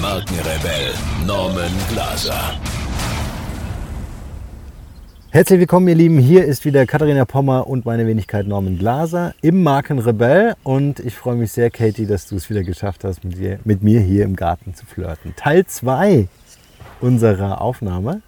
[0.00, 0.94] Markenrebell
[1.26, 2.58] Norman Glaser.
[5.28, 6.18] Herzlich willkommen, ihr Lieben.
[6.18, 10.54] Hier ist wieder Katharina Pommer und meine Wenigkeit Norman Glaser im Markenrebell.
[10.62, 13.82] Und ich freue mich sehr, Katie, dass du es wieder geschafft hast, mit, dir, mit
[13.82, 15.34] mir hier im Garten zu flirten.
[15.36, 16.28] Teil 2
[17.02, 18.22] unserer Aufnahme.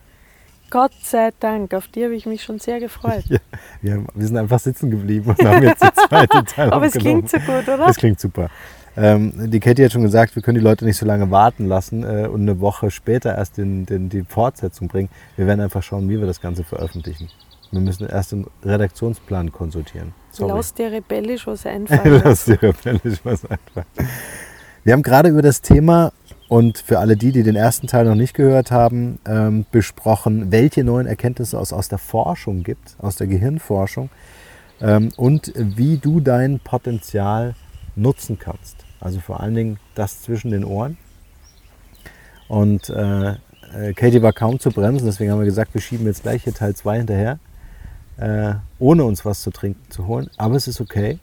[0.69, 3.25] Gott sei Dank, auf die habe ich mich schon sehr gefreut.
[3.31, 3.39] Ja,
[3.81, 6.93] wir, haben, wir, sind einfach sitzen geblieben und haben jetzt den zweiten Teil Aber es
[6.93, 7.89] klingt so gut, oder?
[7.89, 8.51] Es klingt super.
[8.97, 12.03] Ähm, die Katie hat schon gesagt, wir können die Leute nicht so lange warten lassen
[12.03, 15.09] äh, und eine Woche später erst den, den, die Fortsetzung bringen.
[15.37, 17.29] Wir werden einfach schauen, wie wir das Ganze veröffentlichen.
[17.71, 20.13] Wir müssen erst den Redaktionsplan konsultieren.
[20.31, 20.53] Sorry.
[20.55, 22.23] Lass dir rebellisch was einfallen.
[22.23, 23.87] Lass dir rebellisch was einfallen.
[24.85, 26.13] Wir haben gerade über das Thema
[26.49, 30.85] und für alle die, die den ersten Teil noch nicht gehört haben, ähm, besprochen, welche
[30.85, 34.11] neuen Erkenntnisse es aus der Forschung gibt, aus der Gehirnforschung
[34.83, 37.55] ähm, und wie du dein Potenzial
[37.97, 38.82] nutzen kannst.
[39.03, 40.97] Also vor allen Dingen das zwischen den Ohren.
[42.49, 46.23] Und äh, äh, Katie war kaum zu bremsen, deswegen haben wir gesagt, wir schieben jetzt
[46.23, 47.39] gleich hier Teil 2 hinterher,
[48.19, 50.31] äh, ohne uns was zu trinken zu holen.
[50.37, 51.19] Aber es ist okay.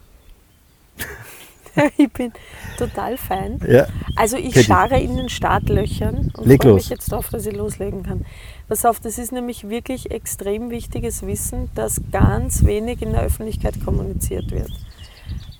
[1.96, 2.32] ich bin
[2.76, 3.60] total fein.
[3.66, 3.86] Ja.
[4.16, 4.66] Also ich Katie.
[4.66, 6.82] scharre in den Startlöchern und Leg freue los.
[6.82, 8.26] mich jetzt darauf, dass ich loslegen kann.
[8.68, 13.82] Pass auf, das ist nämlich wirklich extrem wichtiges Wissen, das ganz wenig in der Öffentlichkeit
[13.84, 14.70] kommuniziert wird.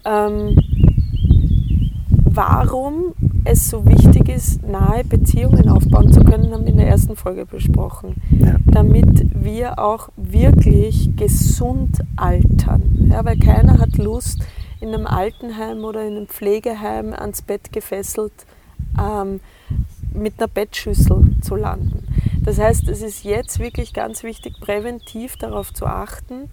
[0.05, 0.59] Ähm,
[2.41, 3.13] warum
[3.45, 7.45] es so wichtig ist, nahe Beziehungen aufbauen zu können, haben wir in der ersten Folge
[7.45, 8.15] besprochen.
[8.31, 8.55] Ja.
[8.65, 13.11] Damit wir auch wirklich gesund altern.
[13.11, 14.43] Ja, weil keiner hat Lust,
[14.81, 18.33] in einem Altenheim oder in einem Pflegeheim ans Bett gefesselt
[18.99, 19.41] ähm,
[20.15, 22.07] mit einer Bettschüssel zu landen.
[22.43, 26.49] Das heißt, es ist jetzt wirklich ganz wichtig, präventiv darauf zu achten,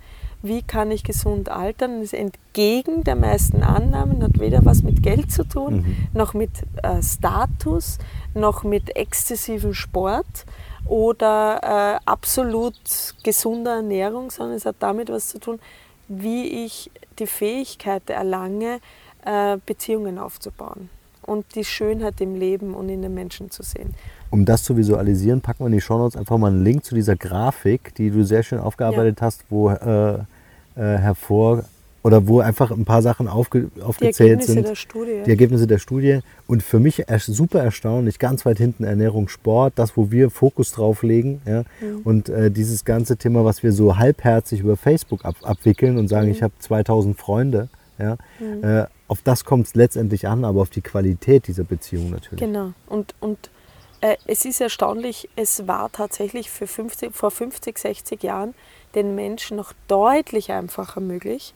[0.48, 2.02] wie kann ich gesund altern.
[2.02, 6.08] Das ist entgegen der meisten Annahmen, hat weder was mit Geld zu tun, mhm.
[6.14, 6.52] noch mit
[6.84, 7.98] äh, Status,
[8.34, 10.46] noch mit exzessivem Sport
[10.86, 12.76] oder äh, absolut
[13.24, 15.60] gesunder Ernährung, sondern es hat damit was zu tun,
[16.08, 18.80] wie ich die Fähigkeit erlange,
[19.26, 20.90] äh, Beziehungen aufzubauen
[21.24, 23.94] und die Schönheit im Leben und in den Menschen zu sehen.
[24.30, 26.96] Um das zu visualisieren, packen wir in die Show Notes einfach mal einen Link zu
[26.96, 29.26] dieser Grafik, die du sehr schön aufgearbeitet ja.
[29.26, 30.20] hast, wo äh,
[30.78, 31.64] äh, hervor
[32.04, 34.68] oder wo einfach ein paar Sachen aufge, aufgezählt die sind.
[34.68, 35.24] Der Studie.
[35.26, 36.20] Die Ergebnisse der Studie.
[36.48, 41.04] Und für mich super erstaunlich, ganz weit hinten Ernährung, Sport, das, wo wir Fokus drauf
[41.04, 41.42] legen.
[41.46, 41.64] Ja?
[41.82, 42.02] Mhm.
[42.06, 46.28] Und äh, dieses ganze Thema, was wir so halbherzig über Facebook ab, abwickeln und sagen,
[46.28, 46.32] mhm.
[46.32, 47.68] ich habe 2000 Freunde.
[48.00, 48.18] Ja?
[48.40, 48.64] Mhm.
[48.64, 52.40] Äh, auf das kommt es letztendlich an, aber auf die Qualität dieser Beziehung natürlich.
[52.40, 52.72] Genau.
[52.88, 53.50] Und, und
[54.02, 58.54] äh, es ist erstaunlich, es war tatsächlich für 50, vor 50, 60 Jahren
[58.98, 61.54] den Menschen noch deutlich einfacher möglich,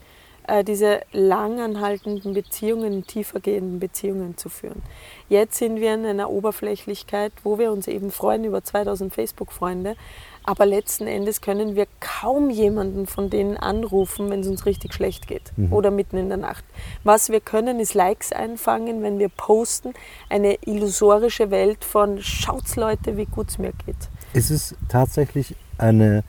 [0.48, 4.82] äh, diese langanhaltenden Beziehungen, tiefergehenden Beziehungen zu führen.
[5.28, 9.96] Jetzt sind wir in einer Oberflächlichkeit, wo wir uns eben freuen über 2000 Facebook-Freunde,
[10.44, 15.28] aber letzten Endes können wir kaum jemanden von denen anrufen, wenn es uns richtig schlecht
[15.28, 15.74] geht mhm.
[15.74, 16.66] oder mitten in der Nacht.
[17.04, 19.94] Was wir können, ist Likes einfangen, wenn wir posten,
[20.30, 24.10] eine illusorische Welt von schaut's Leute, wie gut es mir geht.
[24.34, 26.24] Ist es tatsächlich eine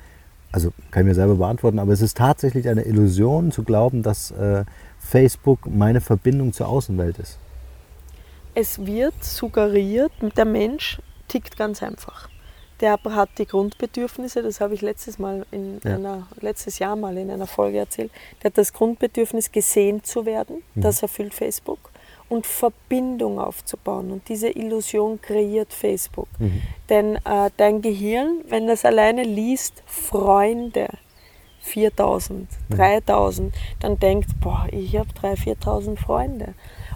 [0.52, 4.30] also kann ich mir selber beantworten, aber es ist tatsächlich eine Illusion zu glauben, dass
[4.32, 4.64] äh,
[4.98, 7.38] Facebook meine Verbindung zur Außenwelt ist.
[8.54, 12.28] Es wird suggeriert, der Mensch tickt ganz einfach.
[12.80, 15.94] Der hat die Grundbedürfnisse, das habe ich letztes, mal in ja.
[15.94, 18.10] einer, letztes Jahr mal in einer Folge erzählt.
[18.42, 20.62] Der hat das Grundbedürfnis, gesehen zu werden.
[20.74, 20.80] Mhm.
[20.82, 21.91] Das erfüllt Facebook
[22.32, 24.11] und Verbindung aufzubauen.
[24.11, 26.29] Und diese Illusion kreiert Facebook.
[26.38, 26.62] Mhm.
[26.88, 30.88] Denn äh, dein Gehirn, wenn das alleine liest, Freunde,
[31.61, 32.75] 4000, mhm.
[32.75, 36.55] 3000, dann denkt, boah, ich habe 3.000, 4.000 Freunde.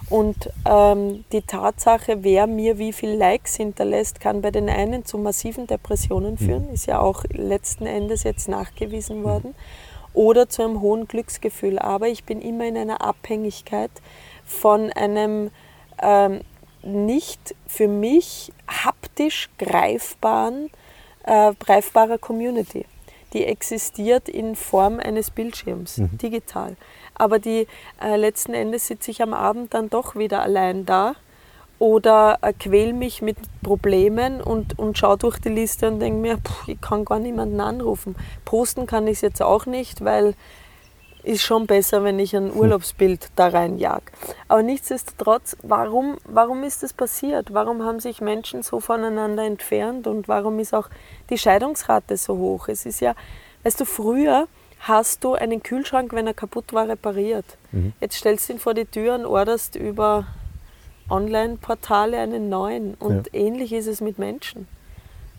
[0.09, 5.19] Und ähm, die Tatsache, wer mir wie viele Likes hinterlässt, kann bei den einen zu
[5.19, 6.39] massiven Depressionen mhm.
[6.39, 6.75] führen, mhm.
[6.75, 9.25] ist ja auch letzten Endes jetzt nachgewiesen mhm.
[9.25, 9.55] worden,
[10.15, 11.79] oder zu einem hohen Glücksgefühl.
[11.79, 13.91] Aber ich bin immer in einer Abhängigkeit
[14.46, 15.50] von einem
[16.00, 16.40] ähm,
[16.82, 20.70] nicht für mich haptisch greifbaren,
[21.25, 22.87] äh, greifbarer Community.
[23.32, 26.16] Die existiert in Form eines Bildschirms, mhm.
[26.19, 26.76] digital.
[27.14, 27.66] Aber die
[28.00, 31.14] äh, letzten Endes sitze ich am Abend dann doch wieder allein da
[31.78, 36.38] oder äh, quäl mich mit Problemen und, und schaue durch die Liste und denke mir,
[36.38, 38.16] pff, ich kann gar niemanden anrufen.
[38.44, 40.34] Posten kann ich es jetzt auch nicht, weil
[41.26, 44.12] ist schon besser, wenn ich ein Urlaubsbild da reinjag.
[44.49, 47.52] Aber nichtsdestotrotz, warum, warum ist das passiert?
[47.52, 50.88] Warum haben sich Menschen so voneinander entfernt und warum ist auch
[51.28, 52.69] die Scheidungsrate so hoch?
[52.69, 53.14] Es ist ja,
[53.64, 54.46] weißt du, früher
[54.81, 57.58] hast du einen Kühlschrank, wenn er kaputt war, repariert.
[57.72, 57.93] Mhm.
[58.00, 60.26] Jetzt stellst du ihn vor die Tür und orderst über
[61.11, 62.94] Online-Portale einen neuen.
[62.94, 63.40] Und ja.
[63.40, 64.69] ähnlich ist es mit Menschen.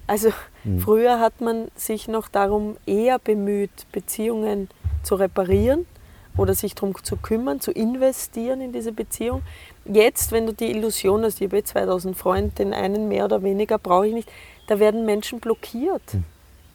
[0.07, 0.29] Also
[0.63, 0.79] mhm.
[0.79, 4.69] früher hat man sich noch darum eher bemüht, Beziehungen
[5.03, 5.85] zu reparieren
[6.37, 9.41] oder sich darum zu kümmern, zu investieren in diese Beziehung.
[9.85, 13.77] Jetzt, wenn du die Illusion hast, ich habe 2000 Freunde, den einen mehr oder weniger
[13.77, 14.31] brauche ich nicht,
[14.67, 16.13] da werden Menschen blockiert.
[16.13, 16.23] Mhm.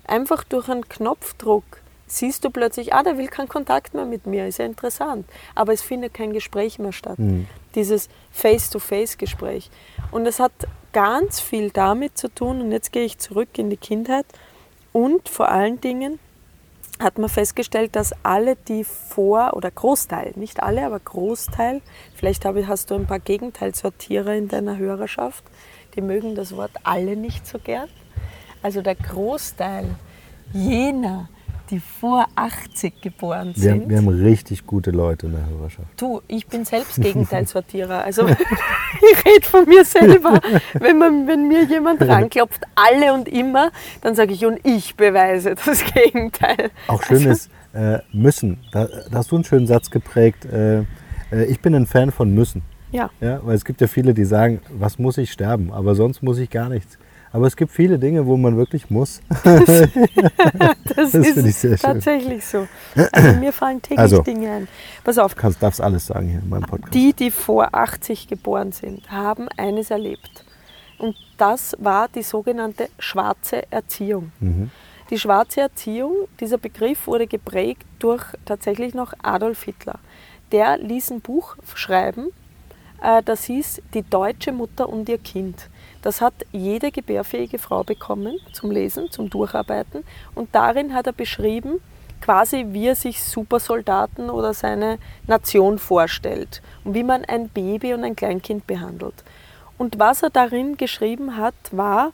[0.05, 1.65] Einfach durch einen Knopfdruck
[2.07, 5.27] siehst du plötzlich, ah, der will keinen Kontakt mehr mit mir, ist ja interessant.
[5.55, 7.19] Aber es findet kein Gespräch mehr statt.
[7.19, 7.47] Mhm.
[7.75, 9.71] Dieses Face-to-Face-Gespräch.
[10.11, 10.53] Und es hat
[10.93, 14.27] ganz viel damit zu tun, und jetzt gehe ich zurück in die Kindheit,
[14.93, 16.19] und vor allen Dingen
[17.01, 21.81] hat man festgestellt, dass alle, die vor, oder Großteil, nicht alle, aber Großteil,
[22.15, 25.43] vielleicht hast du ein paar Gegenteilsortierer in deiner Hörerschaft,
[25.97, 27.89] die mögen das Wort alle nicht so gern.
[28.63, 29.97] Also der Großteil
[30.53, 31.29] jener,
[31.73, 33.65] die vor 80 geboren sind.
[33.65, 35.89] Wir haben, wir haben richtig gute Leute in der Hörerschaft.
[35.97, 38.03] Du, ich bin selbst Gegenteilsortierer.
[38.13, 40.39] Also ich rede von mir selber.
[40.75, 43.71] Wenn, man, wenn mir jemand ranklopft, alle und immer,
[44.03, 46.71] dann sage ich, und ich beweise das Gegenteil.
[46.89, 48.59] Auch schön also, ist, äh, müssen.
[48.73, 50.45] Da, da, hast du einen schönen Satz geprägt.
[50.45, 50.81] Äh,
[51.31, 52.63] äh, ich bin ein Fan von müssen.
[52.91, 53.09] Ja.
[53.21, 53.41] ja.
[53.43, 55.73] Weil es gibt ja viele, die sagen, was muss ich sterben?
[55.73, 56.99] Aber sonst muss ich gar nichts.
[57.33, 59.23] Aber es gibt viele Dinge, wo man wirklich muss.
[59.45, 62.69] das, das ist tatsächlich schön.
[62.95, 63.09] so.
[63.11, 64.69] Also mir fallen täglich also, Dinge ein.
[65.03, 65.35] Pass auf.
[65.35, 66.95] Du darfst alles sagen hier in meinem Podcast.
[66.95, 70.45] Die, die vor 80 geboren sind, haben eines erlebt.
[70.99, 74.31] Und das war die sogenannte schwarze Erziehung.
[74.41, 74.71] Mhm.
[75.11, 79.99] Die schwarze Erziehung, dieser Begriff wurde geprägt durch tatsächlich noch Adolf Hitler.
[80.53, 82.29] Der ließ ein Buch schreiben,
[83.03, 85.69] äh, das hieß Die deutsche Mutter und ihr Kind.
[86.03, 90.05] Das hat jede gebärfähige Frau bekommen zum Lesen, zum Durcharbeiten.
[90.35, 91.81] Und darin hat er beschrieben,
[92.21, 98.05] quasi wie er sich Supersoldaten oder seine Nation vorstellt und wie man ein Baby und
[98.05, 99.25] ein Kleinkind behandelt.
[99.79, 102.13] Und was er darin geschrieben hat, war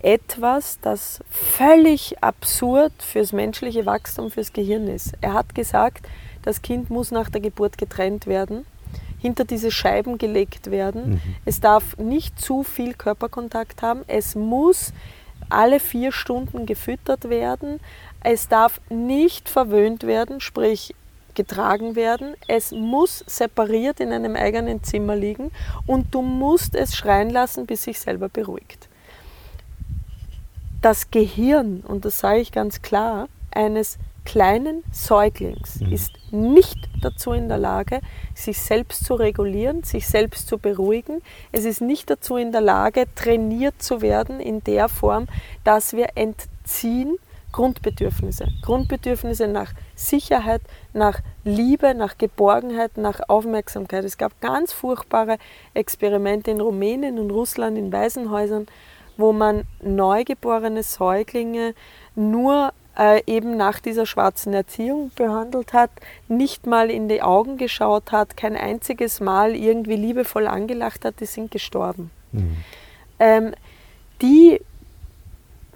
[0.00, 5.14] etwas, das völlig absurd fürs menschliche Wachstum, fürs Gehirn ist.
[5.20, 6.06] Er hat gesagt,
[6.42, 8.64] das Kind muss nach der Geburt getrennt werden
[9.18, 11.10] hinter diese Scheiben gelegt werden.
[11.10, 11.20] Mhm.
[11.44, 14.02] Es darf nicht zu viel Körperkontakt haben.
[14.06, 14.92] Es muss
[15.48, 17.80] alle vier Stunden gefüttert werden.
[18.22, 20.94] Es darf nicht verwöhnt werden, sprich
[21.34, 22.34] getragen werden.
[22.48, 25.52] Es muss separiert in einem eigenen Zimmer liegen
[25.86, 28.88] und du musst es schreien lassen, bis sich selber beruhigt.
[30.82, 35.90] Das Gehirn, und das sage ich ganz klar, eines kleinen Säuglings mhm.
[35.90, 38.02] ist nicht dazu in der Lage,
[38.34, 41.22] sich selbst zu regulieren, sich selbst zu beruhigen.
[41.50, 45.28] Es ist nicht dazu in der Lage, trainiert zu werden in der Form,
[45.64, 47.16] dass wir entziehen
[47.52, 48.48] Grundbedürfnisse.
[48.60, 50.60] Grundbedürfnisse nach Sicherheit,
[50.92, 54.04] nach Liebe, nach Geborgenheit, nach Aufmerksamkeit.
[54.04, 55.38] Es gab ganz furchtbare
[55.72, 58.66] Experimente in Rumänien und Russland in Waisenhäusern,
[59.16, 61.74] wo man neugeborene Säuglinge
[62.14, 65.90] nur äh, eben nach dieser schwarzen Erziehung behandelt hat,
[66.26, 71.26] nicht mal in die Augen geschaut hat, kein einziges Mal irgendwie liebevoll angelacht hat, die
[71.26, 72.10] sind gestorben.
[72.32, 72.56] Mhm.
[73.20, 73.54] Ähm,
[74.20, 74.60] die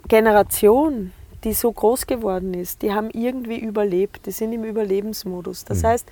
[0.07, 1.13] Generation,
[1.45, 5.63] die so groß geworden ist, die haben irgendwie überlebt, die sind im Überlebensmodus.
[5.65, 5.87] Das mhm.
[5.87, 6.07] heißt,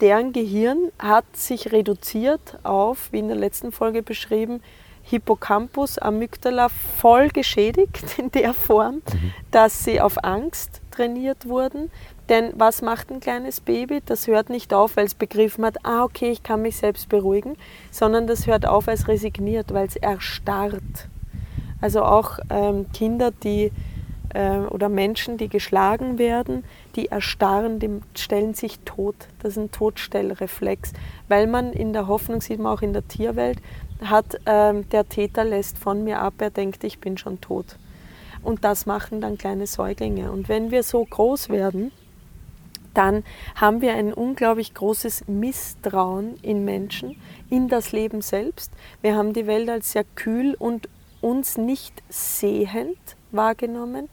[0.00, 4.60] deren Gehirn hat sich reduziert auf, wie in der letzten Folge beschrieben,
[5.08, 9.32] Hippocampus, Amygdala voll geschädigt in der Form, mhm.
[9.52, 11.90] dass sie auf Angst trainiert wurden.
[12.28, 14.02] Denn was macht ein kleines Baby?
[14.04, 17.56] Das hört nicht auf, weil es begriffen hat, ah okay, ich kann mich selbst beruhigen,
[17.92, 21.08] sondern das hört auf, weil es resigniert, weil es erstarrt.
[21.80, 23.70] Also auch ähm, Kinder, die
[24.34, 26.64] äh, oder Menschen, die geschlagen werden,
[26.96, 29.14] die erstarren, die stellen sich tot.
[29.40, 30.92] Das ist ein Todstellreflex,
[31.28, 33.58] weil man in der Hoffnung, sieht man auch in der Tierwelt,
[34.02, 37.76] hat ähm, der Täter lässt von mir ab, er denkt, ich bin schon tot.
[38.42, 40.30] Und das machen dann kleine Säuglinge.
[40.30, 41.90] Und wenn wir so groß werden,
[42.94, 43.24] dann
[43.54, 48.72] haben wir ein unglaublich großes Misstrauen in Menschen, in das Leben selbst.
[49.02, 50.88] Wir haben die Welt als sehr kühl und
[51.20, 52.98] uns nicht sehend
[53.32, 54.08] wahrgenommen,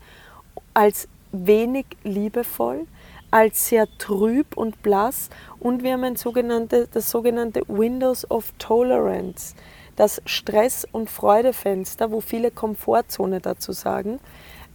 [0.74, 2.86] als wenig liebevoll,
[3.30, 9.54] als sehr trüb und blass und wir haben ein sogenannte, das sogenannte Windows of Tolerance.
[9.96, 14.20] Das Stress- und Freudefenster, wo viele Komfortzone dazu sagen,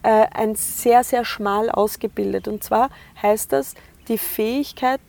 [0.04, 2.48] äh, ein sehr, sehr schmal ausgebildet.
[2.48, 2.90] Und zwar
[3.22, 3.76] heißt das
[4.08, 5.02] die Fähigkeit,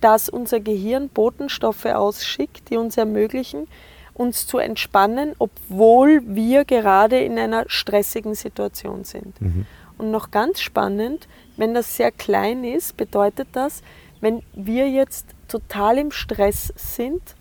[0.00, 3.66] dass unser Gehirn Botenstoffe ausschickt, die uns ermöglichen,
[4.12, 9.40] uns zu entspannen, obwohl wir gerade in einer stressigen Situation sind.
[9.40, 9.66] Mhm.
[9.98, 13.82] Und noch ganz spannend, wenn das sehr klein ist, bedeutet das,
[14.20, 17.35] wenn wir jetzt total im Stress sind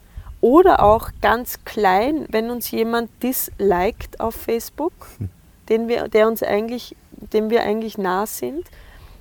[0.46, 5.30] oder auch ganz klein, wenn uns jemand disliked auf Facebook, hm.
[5.70, 6.96] den wir, der uns eigentlich,
[7.34, 8.64] dem wir eigentlich nah sind,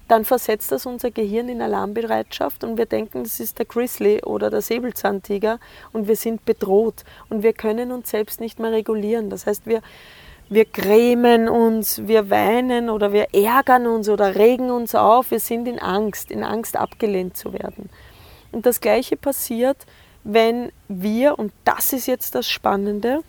[0.07, 4.50] dann versetzt das unser Gehirn in Alarmbereitschaft und wir denken, das ist der Grizzly oder
[4.50, 5.61] der Säbelzahntiger
[5.95, 9.31] und wir sind bedroht und wir können uns selbst nicht mehr regulieren.
[9.31, 9.81] Das heißt, wir,
[10.50, 15.66] wir grämen uns, wir weinen oder wir ärgern uns oder regen uns auf, wir sind
[15.69, 17.88] in Angst, in Angst abgelehnt zu werden.
[18.52, 19.78] Und das Gleiche passiert,
[20.25, 23.21] wenn wir, und das ist jetzt das Spannende,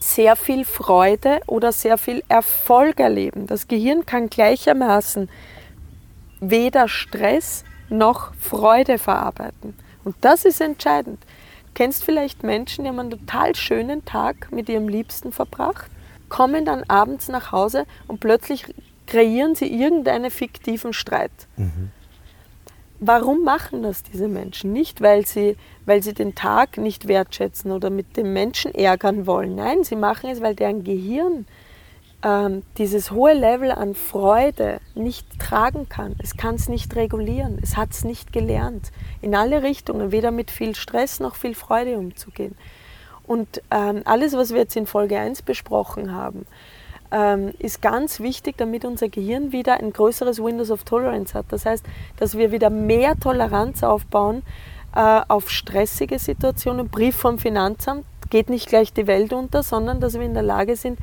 [0.00, 3.46] sehr viel Freude oder sehr viel Erfolg erleben.
[3.46, 5.28] Das Gehirn kann gleichermaßen
[6.40, 9.74] weder Stress noch Freude verarbeiten.
[10.04, 11.20] Und das ist entscheidend.
[11.66, 15.90] Du kennst vielleicht Menschen, die haben einen total schönen Tag mit ihrem Liebsten verbracht
[16.28, 18.64] kommen dann abends nach Hause und plötzlich
[19.06, 21.30] kreieren sie irgendeinen fiktiven Streit.
[21.56, 21.90] Mhm.
[23.00, 24.72] Warum machen das diese Menschen?
[24.72, 29.54] Nicht, weil sie, weil sie den Tag nicht wertschätzen oder mit dem Menschen ärgern wollen.
[29.54, 31.46] Nein, sie machen es, weil deren Gehirn
[32.24, 36.16] ähm, dieses hohe Level an Freude nicht tragen kann.
[36.20, 37.60] Es kann es nicht regulieren.
[37.62, 38.90] Es hat es nicht gelernt.
[39.22, 42.56] In alle Richtungen, weder mit viel Stress noch viel Freude umzugehen.
[43.28, 46.46] Und ähm, alles, was wir jetzt in Folge 1 besprochen haben,
[47.10, 51.46] ähm, ist ganz wichtig, damit unser Gehirn wieder ein größeres Windows of Tolerance hat.
[51.50, 51.84] Das heißt,
[52.18, 54.42] dass wir wieder mehr Toleranz aufbauen
[54.94, 56.88] äh, auf stressige Situationen.
[56.88, 60.76] Brief vom Finanzamt geht nicht gleich die Welt unter, sondern dass wir in der Lage
[60.76, 60.98] sind,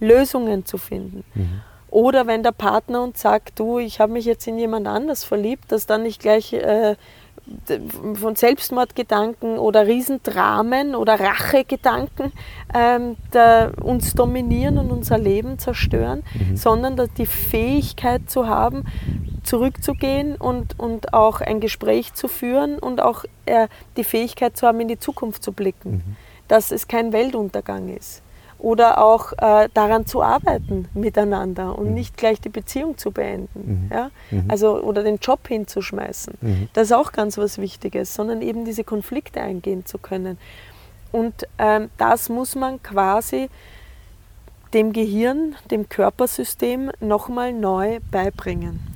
[0.00, 1.24] Lösungen zu finden.
[1.34, 1.60] Mhm.
[1.88, 5.72] Oder wenn der Partner uns sagt, du, ich habe mich jetzt in jemand anders verliebt,
[5.72, 6.96] dass dann nicht gleich äh,
[8.14, 12.32] von Selbstmordgedanken oder Riesendramen oder Rachegedanken
[12.74, 13.16] ähm,
[13.80, 16.56] uns dominieren und unser Leben zerstören, mhm.
[16.56, 18.84] sondern die Fähigkeit zu haben,
[19.44, 24.80] zurückzugehen und, und auch ein Gespräch zu führen und auch äh, die Fähigkeit zu haben,
[24.80, 26.16] in die Zukunft zu blicken, mhm.
[26.48, 28.22] dass es kein Weltuntergang ist
[28.58, 31.94] oder auch äh, daran zu arbeiten miteinander und mhm.
[31.94, 33.88] nicht gleich die Beziehung zu beenden.
[33.90, 33.96] Mhm.
[33.96, 34.10] Ja?
[34.30, 34.44] Mhm.
[34.48, 36.34] Also, oder den Job hinzuschmeißen.
[36.40, 36.68] Mhm.
[36.72, 40.38] Das ist auch ganz was Wichtiges, sondern eben diese Konflikte eingehen zu können.
[41.12, 43.48] Und ähm, das muss man quasi
[44.74, 48.95] dem Gehirn, dem Körpersystem nochmal neu beibringen.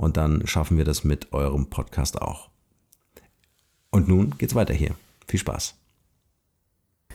[0.00, 2.48] und dann schaffen wir das mit eurem Podcast auch.
[3.90, 4.94] Und nun geht's weiter hier.
[5.26, 5.74] Viel Spaß.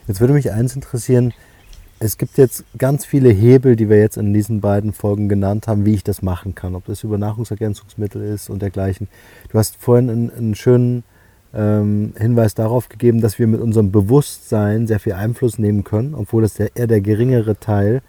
[0.07, 1.33] Jetzt würde mich eins interessieren.
[1.97, 5.85] Es gibt jetzt ganz viele Hebel, die wir jetzt in diesen beiden Folgen genannt haben,
[5.85, 6.75] wie ich das machen kann.
[6.75, 9.07] Ob das über Nahrungsergänzungsmittel ist und dergleichen.
[9.49, 11.03] Du hast vorhin einen, einen schönen
[11.55, 16.43] ähm, Hinweis darauf gegeben, dass wir mit unserem Bewusstsein sehr viel Einfluss nehmen können, obwohl
[16.43, 18.03] das der, eher der geringere Teil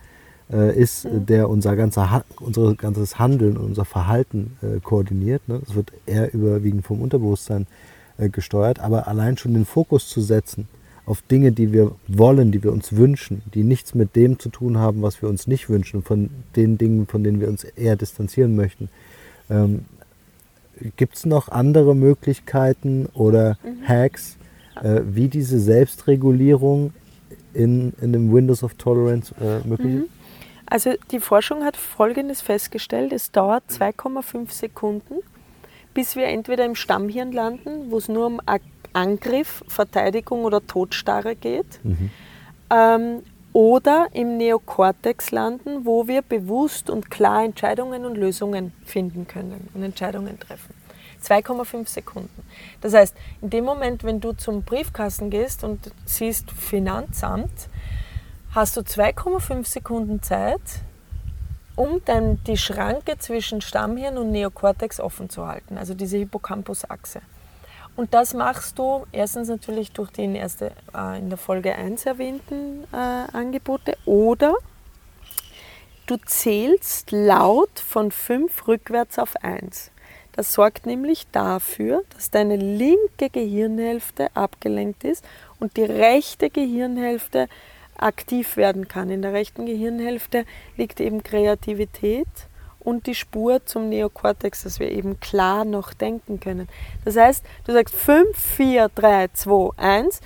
[0.53, 1.27] äh, ist, mhm.
[1.27, 5.49] der unser, ganzer, unser ganzes Handeln und unser Verhalten äh, koordiniert.
[5.49, 5.61] Ne?
[5.65, 7.67] Das wird eher überwiegend vom Unterbewusstsein
[8.19, 10.69] äh, gesteuert, aber allein schon den Fokus zu setzen
[11.05, 14.79] auf Dinge, die wir wollen, die wir uns wünschen, die nichts mit dem zu tun
[14.79, 18.57] haben, was wir uns nicht wünschen, von den Dingen, von denen wir uns eher distanzieren
[18.57, 18.89] möchten.
[19.49, 19.85] Ähm,
[20.97, 23.89] Gibt es noch andere Möglichkeiten oder mhm.
[23.89, 24.37] Hacks,
[24.83, 26.93] äh, wie diese Selbstregulierung
[27.55, 30.16] in, in dem Windows of Tolerance äh, möglich ist?
[30.67, 30.73] Mhm.
[30.73, 35.17] Also die Forschung hat Folgendes festgestellt, es dauert 2,5 Sekunden,
[35.95, 38.41] bis wir entweder im Stammhirn landen, wo es nur um
[38.93, 42.11] Angriff, Verteidigung oder Todstarre geht, mhm.
[42.71, 49.69] ähm, oder im Neokortex landen, wo wir bewusst und klar Entscheidungen und Lösungen finden können
[49.73, 50.75] und Entscheidungen treffen.
[51.23, 52.43] 2,5 Sekunden.
[52.83, 57.69] Das heißt, in dem Moment, wenn du zum Briefkasten gehst und siehst Finanzamt,
[58.57, 60.63] hast du 2,5 Sekunden Zeit,
[61.77, 67.21] um dann die Schranke zwischen Stammhirn und Neokortex offen zu halten, also diese Hippocampus-Achse.
[67.97, 72.07] Und das machst du erstens natürlich durch die in, erste, äh, in der Folge 1
[72.07, 74.55] erwähnten äh, Angebote oder
[76.07, 79.91] du zählst laut von 5 rückwärts auf 1.
[80.33, 85.27] Das sorgt nämlich dafür, dass deine linke Gehirnhälfte abgelenkt ist
[85.61, 87.49] und die rechte Gehirnhälfte
[87.99, 89.11] aktiv werden kann.
[89.11, 90.45] In der rechten Gehirnhälfte
[90.77, 92.27] liegt eben Kreativität
[92.81, 96.69] und die Spur zum Neokortex, dass wir eben klar noch denken können.
[97.05, 100.21] Das heißt, du sagst 5, 4, 3, 2, 1,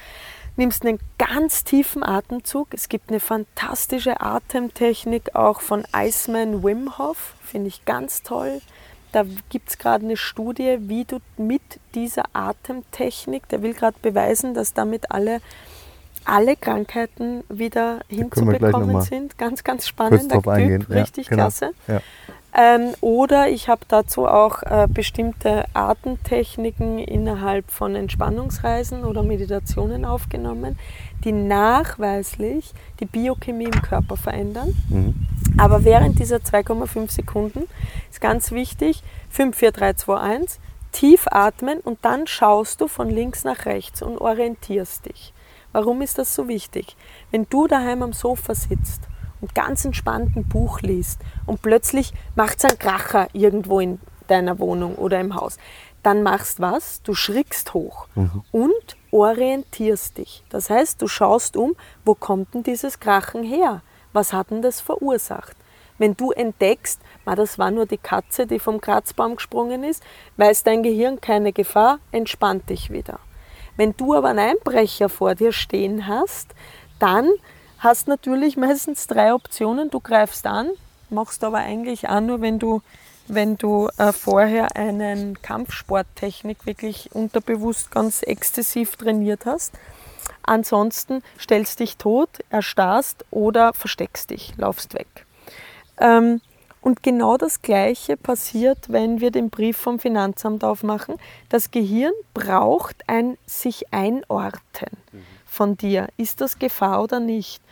[0.57, 2.69] nimmst einen ganz tiefen Atemzug.
[2.73, 8.61] Es gibt eine fantastische Atemtechnik auch von Iceman Wim Hof, finde ich ganz toll.
[9.13, 11.63] Da gibt es gerade eine Studie, wie du mit
[11.95, 15.41] dieser Atemtechnik, der will gerade beweisen, dass damit alle,
[16.25, 19.39] alle Krankheiten wieder hinzubekommen sind.
[19.39, 20.31] Ganz, ganz spannend.
[20.31, 21.43] Der Typ, richtig ja, genau.
[21.43, 21.71] klasse.
[21.89, 22.01] Ja.
[22.53, 30.77] Ähm, oder ich habe dazu auch äh, bestimmte Atemtechniken innerhalb von Entspannungsreisen oder Meditationen aufgenommen,
[31.25, 34.75] die nachweislich die Biochemie im Körper verändern.
[34.89, 35.15] Mhm.
[35.59, 37.69] Aber während dieser 2,5 Sekunden
[38.11, 40.61] ist ganz wichtig, 5, 4, 3, 2, 1,
[40.91, 45.33] tief atmen und dann schaust du von links nach rechts und orientierst dich.
[45.73, 46.97] Warum ist das so wichtig?
[47.31, 49.03] Wenn du daheim am Sofa sitzt
[49.41, 54.59] und ganz entspannt ein Buch liest und plötzlich macht es einen Kracher irgendwo in deiner
[54.59, 55.59] Wohnung oder im Haus,
[56.03, 57.03] dann machst was?
[57.03, 58.43] Du schrickst hoch mhm.
[58.53, 60.43] und orientierst dich.
[60.49, 63.83] Das heißt, du schaust um, wo kommt denn dieses Krachen her?
[64.13, 65.57] Was hat denn das verursacht?
[65.99, 70.03] Wenn du entdeckst, das war nur die Katze, die vom Kratzbaum gesprungen ist,
[70.39, 73.21] weiß dein Gehirn keine Gefahr, entspannt dich wieder.
[73.77, 76.49] Wenn du aber einen Einbrecher vor dir stehen hast,
[76.99, 77.31] dann
[77.79, 79.91] hast natürlich meistens drei Optionen.
[79.91, 80.69] Du greifst an,
[81.09, 82.83] machst aber eigentlich auch nur, wenn du,
[83.27, 89.73] wenn du äh, vorher einen Kampfsporttechnik wirklich unterbewusst ganz exzessiv trainiert hast.
[90.43, 95.27] Ansonsten stellst dich tot, erstarrst oder versteckst dich, laufst weg.
[95.99, 96.41] Ähm,
[96.81, 101.17] und genau das Gleiche passiert, wenn wir den Brief vom Finanzamt aufmachen.
[101.49, 104.97] Das Gehirn braucht ein sich einordnen.
[105.13, 106.09] Mhm von dir.
[106.17, 107.63] Ist das Gefahr oder nicht?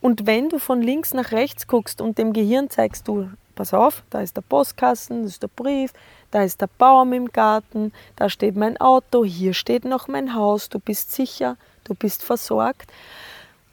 [0.00, 4.02] Und wenn du von links nach rechts guckst und dem Gehirn zeigst du, pass auf,
[4.10, 5.92] da ist der Postkasten, das ist der Brief,
[6.30, 10.68] da ist der Baum im Garten, da steht mein Auto, hier steht noch mein Haus,
[10.68, 12.92] du bist sicher, du bist versorgt.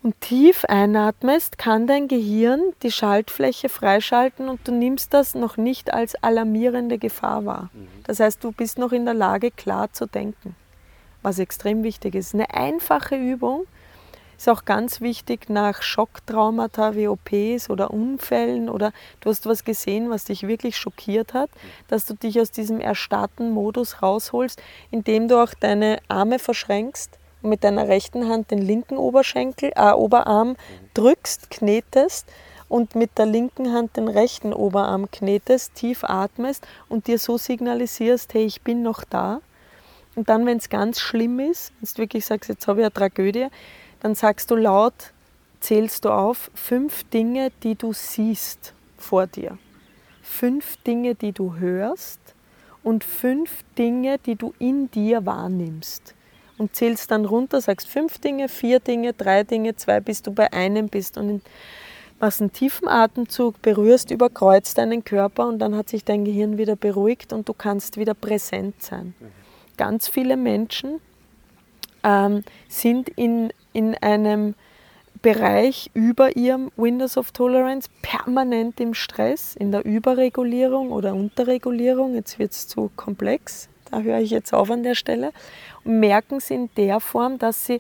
[0.06, 5.92] Und tief einatmest, kann dein Gehirn die Schaltfläche freischalten und du nimmst das noch nicht
[5.92, 7.70] als alarmierende Gefahr wahr.
[7.74, 7.88] Mhm.
[8.04, 10.56] Das heißt, du bist noch in der Lage, klar zu denken
[11.26, 12.34] was extrem wichtig ist.
[12.36, 13.66] Eine einfache Übung
[14.38, 20.10] ist auch ganz wichtig nach Schocktraumata wie OPs oder Unfällen oder du hast was gesehen,
[20.10, 21.50] was dich wirklich schockiert hat,
[21.88, 27.50] dass du dich aus diesem erstarrten Modus rausholst, indem du auch deine Arme verschränkst und
[27.50, 30.56] mit deiner rechten Hand den linken Oberschenkel, äh, Oberarm
[30.96, 32.28] drückst, knetest
[32.68, 38.34] und mit der linken Hand den rechten Oberarm knetest, tief atmest und dir so signalisierst,
[38.34, 39.42] hey, ich bin noch da
[40.16, 42.94] und dann, wenn es ganz schlimm ist, wenn du wirklich sagst, jetzt habe ich eine
[42.94, 43.48] Tragödie,
[44.00, 45.14] dann sagst du laut,
[45.60, 49.60] zählst du auf, fünf Dinge, die du siehst vor dir.
[50.24, 52.20] Fünf Dinge, die du hörst
[52.82, 56.16] und fünf Dinge, die du in dir wahrnimmst.
[56.58, 60.54] Und zählst dann runter, sagst fünf Dinge, vier Dinge, drei Dinge, zwei, bis du bei
[60.54, 61.18] einem bist.
[61.18, 61.42] Und
[62.20, 66.76] machst einen tiefen Atemzug, berührst, überkreuzt deinen Körper und dann hat sich dein Gehirn wieder
[66.76, 69.14] beruhigt und du kannst wieder präsent sein.
[69.20, 69.46] Mhm
[69.78, 71.00] ganz viele Menschen
[72.04, 74.56] ähm, sind in, in einem
[75.22, 82.14] Bereich über ihrem Windows of Tolerance permanent im Stress, in der Überregulierung oder Unterregulierung.
[82.14, 85.32] Jetzt wird es zu komplex, da höre ich jetzt auf an der Stelle.
[85.84, 87.80] Und merken sie in der Form, dass sie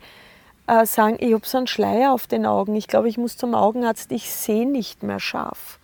[0.67, 3.55] äh, sagen, ich habe so einen Schleier auf den Augen, ich glaube, ich muss zum
[3.55, 5.79] Augenarzt, ich sehe nicht mehr scharf.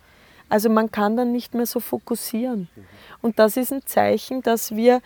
[0.48, 2.68] Also man kann dann nicht mehr so fokussieren.
[3.22, 5.00] Und das ist ein Zeichen, dass wir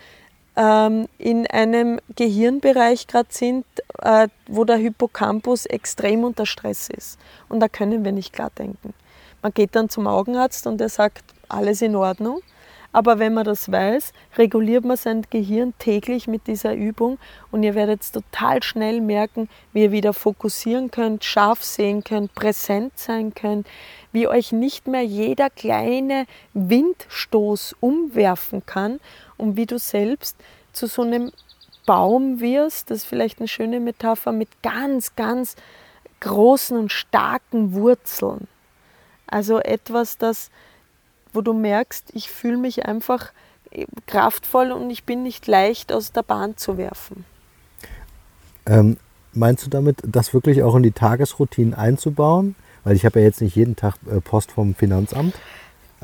[0.56, 3.64] ähm, in einem Gehirnbereich gerade sind,
[4.00, 7.18] äh, wo der Hippocampus extrem unter Stress ist.
[7.48, 8.94] Und da können wir nicht klar denken.
[9.42, 12.40] Man geht dann zum Augenarzt und der sagt, alles in Ordnung.
[12.92, 17.18] Aber wenn man das weiß, reguliert man sein Gehirn täglich mit dieser Übung
[17.50, 22.92] und ihr werdet total schnell merken, wie ihr wieder fokussieren könnt, scharf sehen könnt, präsent
[22.96, 23.66] sein könnt,
[24.12, 29.00] wie euch nicht mehr jeder kleine Windstoß umwerfen kann
[29.36, 30.36] und wie du selbst
[30.72, 31.32] zu so einem
[31.86, 35.54] Baum wirst, das ist vielleicht eine schöne Metapher, mit ganz, ganz
[36.20, 38.48] großen und starken Wurzeln.
[39.26, 40.50] Also etwas, das,
[41.36, 43.32] wo du merkst, ich fühle mich einfach
[44.06, 47.24] kraftvoll und ich bin nicht leicht aus der Bahn zu werfen.
[48.64, 48.96] Ähm,
[49.32, 52.56] meinst du damit, das wirklich auch in die Tagesroutinen einzubauen?
[52.84, 55.34] Weil ich habe ja jetzt nicht jeden Tag äh, Post vom Finanzamt.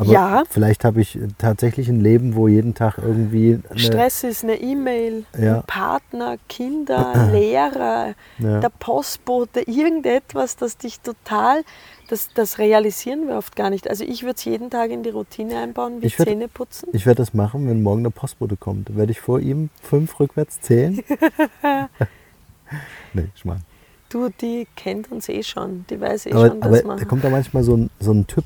[0.02, 0.42] Aber Ja.
[0.50, 3.60] vielleicht habe ich tatsächlich ein Leben, wo jeden Tag irgendwie.
[3.74, 5.56] Stress ist eine E-Mail, Ja.
[5.58, 8.60] ein Partner, Kinder, Lehrer, Ja.
[8.60, 11.62] der Postbote, irgendetwas, das dich total,
[12.08, 13.88] das, das realisieren wir oft gar nicht.
[13.88, 16.88] Also ich würde es jeden Tag in die Routine einbauen, wie Ich würd- Zähne putzen.
[16.92, 18.94] Ich werde das machen, wenn morgen der Postbote kommt.
[18.96, 21.00] Werde ich vor ihm fünf rückwärts zählen.
[23.12, 23.62] nee, Schmarrn.
[24.08, 27.08] Du, die kennt uns eh schon, die weiß eh Aber, schon, aber dass da man...
[27.08, 28.44] kommt da manchmal so ein, so ein Typ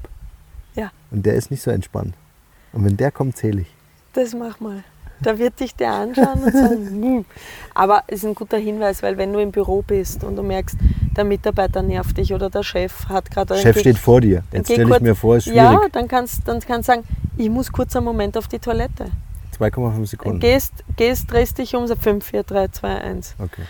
[1.10, 2.14] und der ist nicht so entspannt.
[2.72, 3.68] Und wenn der kommt, zähle ich.
[4.12, 4.84] das mach mal.
[5.22, 7.24] Da wird dich der anschauen und sagen, hm.
[7.74, 10.76] aber es ist ein guter Hinweis, weil wenn du im Büro bist und du merkst,
[11.16, 13.54] der Mitarbeiter nervt dich oder der Chef hat gerade...
[13.54, 14.42] einen Chef Geg- steht vor dir.
[14.50, 15.56] dann Jetzt stelle ich mir vor, ist schwierig.
[15.56, 17.04] Ja, dann kannst dann kannst du sagen,
[17.38, 19.06] ich muss kurz einen Moment auf die Toilette.
[19.58, 20.40] 2,5 Sekunden.
[20.40, 23.34] Gehst, gehst, drehst dich um, so 5, 4, 3, 2, 1.
[23.38, 23.62] Okay.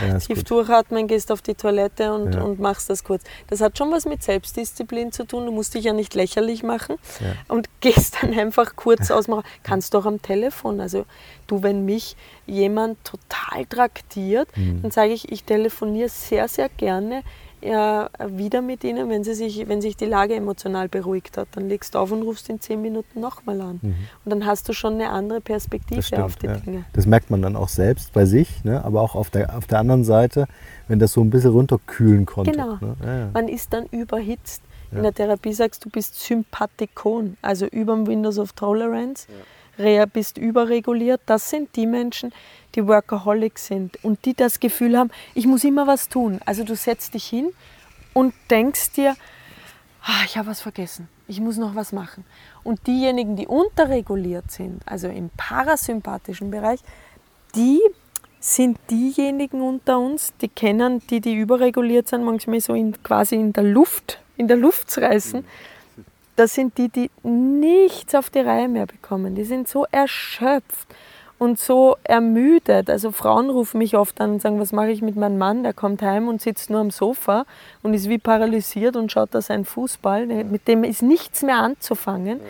[0.00, 0.50] Ja, Tief gut.
[0.50, 2.42] durchatmen, gehst auf die Toilette und, Ja.
[2.42, 3.22] und machst das kurz.
[3.48, 5.46] Das hat schon was mit Selbstdisziplin zu tun.
[5.46, 7.32] Du musst dich ja nicht lächerlich machen Ja.
[7.54, 9.44] und gehst dann einfach kurz ausmachen.
[9.62, 10.80] Kannst doch am Telefon.
[10.80, 11.06] Also
[11.46, 14.82] du, wenn mich jemand total traktiert, Mhm.
[14.82, 17.22] dann sage ich, ich telefoniere sehr, sehr gerne
[17.70, 21.48] wieder mit ihnen, wenn, sie sich, wenn sich die Lage emotional beruhigt hat.
[21.52, 23.80] Dann legst du auf und rufst in zehn Minuten nochmal an.
[23.82, 26.10] Und dann hast du schon eine andere Perspektive Mhm.
[26.10, 26.42] Das auf stimmt.
[26.42, 26.64] die Ja.
[26.72, 26.84] Dinge.
[26.92, 28.84] Das merkt man dann auch selbst bei sich, ne?
[28.84, 30.46] aber auch auf der, auf der anderen Seite,
[30.88, 32.52] wenn das so ein bisschen runterkühlen konnte.
[32.52, 32.76] Genau.
[32.80, 32.96] Ne?
[33.04, 33.28] Ja, ja.
[33.32, 34.62] Man ist dann überhitzt.
[34.90, 34.98] Ja.
[34.98, 39.26] In der Therapie sagst du, bist Sympathikon, also über dem Windows of Tolerance.
[39.78, 41.20] Rea bist überreguliert.
[41.26, 42.32] Das sind die Menschen,
[42.74, 46.40] die Workaholic sind und die das Gefühl haben, ich muss immer was tun.
[46.44, 47.52] Also du setzt dich hin
[48.12, 49.16] und denkst dir,
[50.02, 52.24] ah, ich habe was vergessen, ich muss noch was machen.
[52.62, 56.80] Und diejenigen, die unterreguliert sind, also im parasympathischen Bereich,
[57.54, 57.80] die
[58.40, 63.52] sind diejenigen unter uns, die kennen, die, die überreguliert sind, manchmal so in, quasi in
[63.54, 65.44] der Luft, in der Luft reißen.
[66.36, 69.34] Das sind die, die nichts auf die Reihe mehr bekommen.
[69.34, 70.88] Die sind so erschöpft
[71.38, 72.90] und so ermüdet.
[72.90, 75.62] Also Frauen rufen mich oft an und sagen, was mache ich mit meinem Mann?
[75.62, 77.44] Der kommt heim und sitzt nur am Sofa
[77.82, 80.26] und ist wie paralysiert und schaut da seinen Fußball.
[80.26, 82.40] Mit dem ist nichts mehr anzufangen.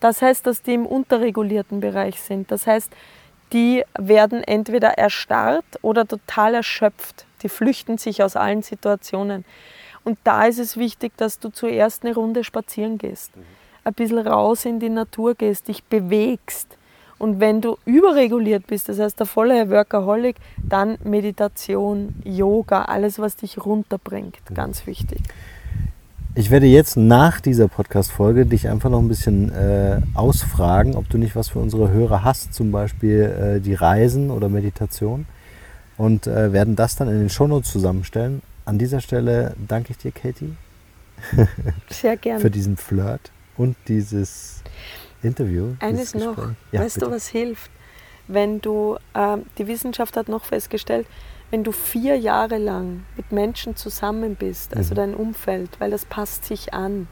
[0.00, 2.50] Das heißt, dass die im unterregulierten Bereich sind.
[2.50, 2.90] Das heißt,
[3.52, 7.26] die werden entweder erstarrt oder total erschöpft.
[7.42, 9.44] Die flüchten sich aus allen Situationen.
[10.04, 13.32] Und da ist es wichtig, dass du zuerst eine Runde spazieren gehst,
[13.84, 16.76] ein bisschen raus in die Natur gehst, dich bewegst.
[17.18, 23.36] Und wenn du überreguliert bist, das heißt der volle Workaholic, dann Meditation, Yoga, alles, was
[23.36, 25.20] dich runterbringt, ganz wichtig.
[26.34, 31.18] Ich werde jetzt nach dieser Podcast-Folge dich einfach noch ein bisschen äh, ausfragen, ob du
[31.18, 35.26] nicht was für unsere Hörer hast, zum Beispiel äh, die Reisen oder Meditation.
[35.98, 38.40] Und äh, werden das dann in den Shownotes zusammenstellen.
[38.64, 40.54] An dieser Stelle danke ich dir, Katie,
[41.90, 42.40] Sehr gerne.
[42.40, 44.62] für diesen Flirt und dieses
[45.22, 45.74] Interview.
[45.80, 46.36] Eines dieses noch.
[46.72, 47.06] Ja, weißt bitte.
[47.06, 47.70] du, was hilft?
[48.28, 51.06] Wenn du, ähm, die Wissenschaft hat noch festgestellt,
[51.50, 54.96] wenn du vier Jahre lang mit Menschen zusammen bist, also Mhm.
[54.96, 57.08] dein Umfeld, weil das passt sich an,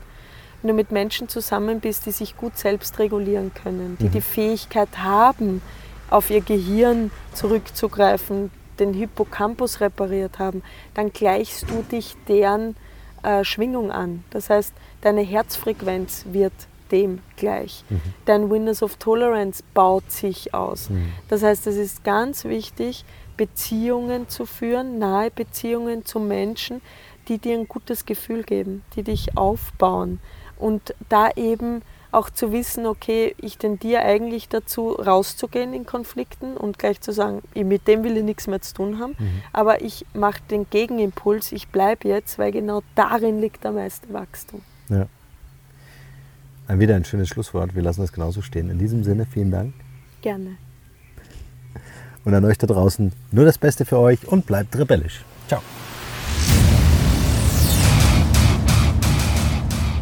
[0.63, 4.11] wenn du mit Menschen zusammen bist, die sich gut selbst regulieren können, die Mhm.
[4.13, 5.61] die Fähigkeit haben,
[6.09, 10.63] auf ihr Gehirn zurückzugreifen, den Hippocampus repariert haben,
[10.95, 12.77] dann gleichst du dich deren
[13.23, 14.25] äh, Schwingung an.
[14.31, 16.53] Das heißt, deine Herzfrequenz wird
[16.91, 17.85] dem gleich.
[18.25, 20.89] Dein Windows of Tolerance baut sich aus.
[21.29, 23.05] Das heißt, es ist ganz wichtig,
[23.37, 26.81] Beziehungen zu führen, nahe Beziehungen zu Menschen,
[27.29, 30.19] die dir ein gutes Gefühl geben, die dich aufbauen.
[30.59, 36.79] Und da eben auch zu wissen, okay, ich tendiere eigentlich dazu, rauszugehen in Konflikten und
[36.79, 39.15] gleich zu sagen, mit dem will ich nichts mehr zu tun haben.
[39.53, 44.63] Aber ich mache den Gegenimpuls, ich bleibe jetzt, weil genau darin liegt der meiste Wachstum.
[44.89, 45.07] Ja.
[46.67, 47.75] Ein- Wieder ein schönes Schlusswort.
[47.75, 48.71] Wir lassen das genauso stehen.
[48.71, 49.75] In diesem Sinne, vielen Dank.
[50.23, 50.57] Gerne.
[52.25, 55.25] Und an euch da draußen nur das Beste für euch und bleibt rebellisch.
[55.47, 55.63] Ciao.